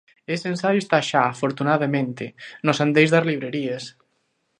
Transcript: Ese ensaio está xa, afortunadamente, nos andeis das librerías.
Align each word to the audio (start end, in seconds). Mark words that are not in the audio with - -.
Ese 0.33 0.45
ensaio 0.53 0.79
está 0.81 0.99
xa, 1.09 1.21
afortunadamente, 1.27 2.25
nos 2.65 2.77
andeis 2.83 3.09
das 3.11 3.27
librerías. 3.31 3.83